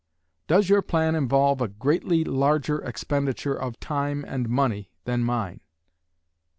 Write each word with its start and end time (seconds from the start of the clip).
Does 0.47 0.67
your 0.67 0.81
plan 0.81 1.13
involve 1.13 1.61
a 1.61 1.67
greatly 1.67 2.23
larger 2.23 2.81
expenditure 2.83 3.53
of 3.53 3.79
time 3.79 4.25
and 4.27 4.49
money 4.49 4.89
than 5.03 5.23
mine? 5.23 5.61